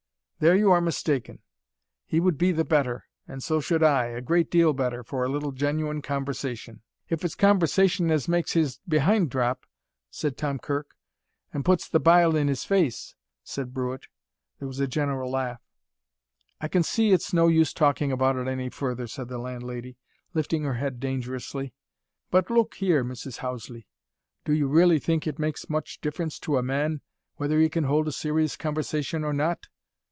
"There, 0.43 0.55
you 0.55 0.71
are 0.71 0.81
mistaken. 0.81 1.43
He 2.03 2.19
would 2.19 2.39
be 2.39 2.51
the 2.51 2.65
better, 2.65 3.05
and 3.27 3.43
so 3.43 3.59
should 3.61 3.83
I, 3.83 4.05
a 4.07 4.21
great 4.21 4.49
deal 4.49 4.73
better, 4.73 5.03
for 5.03 5.23
a 5.23 5.29
little 5.29 5.51
genuine 5.51 6.01
conversation." 6.01 6.81
"If 7.09 7.23
it's 7.23 7.35
conversation 7.35 8.09
as 8.09 8.27
ma'es 8.27 8.53
his 8.53 8.79
behind 8.87 9.29
drop" 9.29 9.67
said 10.09 10.37
Tom 10.37 10.57
Kirk. 10.57 10.95
"An' 11.53 11.61
puts 11.61 11.87
th' 11.87 12.01
bile 12.01 12.35
in 12.35 12.47
his 12.47 12.65
face" 12.65 13.13
said 13.43 13.71
Brewitt. 13.71 14.07
There 14.57 14.67
was 14.67 14.79
a 14.79 14.87
general 14.87 15.29
laugh. 15.29 15.61
"I 16.59 16.67
can 16.67 16.81
see 16.81 17.11
it's 17.11 17.33
no 17.33 17.47
use 17.47 17.71
talking 17.71 18.11
about 18.11 18.35
it 18.35 18.47
any 18.47 18.69
further," 18.71 19.05
said 19.05 19.27
the 19.27 19.37
landlady, 19.37 19.95
lifting 20.33 20.63
her 20.63 20.73
head 20.73 20.99
dangerously. 20.99 21.75
"But 22.31 22.49
look 22.49 22.73
here, 22.73 23.05
Mrs. 23.05 23.37
Houseley, 23.37 23.85
do 24.45 24.53
you 24.53 24.65
really 24.67 24.97
think 24.97 25.27
it 25.27 25.37
makes 25.37 25.69
much 25.69 26.01
difference 26.01 26.39
to 26.39 26.57
a 26.57 26.63
man, 26.63 27.01
whether 27.35 27.59
he 27.59 27.69
can 27.69 27.83
hold 27.83 28.07
a 28.07 28.11
serious 28.11 28.57
conversation 28.57 29.23
or 29.23 29.33
not?" 29.33 29.67